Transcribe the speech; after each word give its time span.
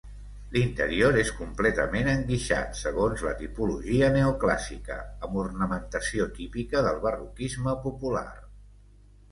L'interior 0.53 1.17
és 1.23 1.27
completament 1.41 2.09
enguixat 2.13 2.79
segons 2.79 3.23
la 3.27 3.35
tipologia 3.43 4.09
neoclàssica, 4.17 4.99
amb 5.29 5.39
ornamentació 5.45 6.29
típica 6.41 6.85
del 6.89 7.01
barroquisme 7.09 7.77
popular. 7.89 8.29